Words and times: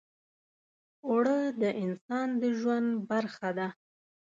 اوړه 1.07 1.37
د 1.61 1.63
انسان 1.83 2.27
د 2.41 2.43
ژوند 2.59 2.89
برخه 3.09 3.49
ده 3.57 3.67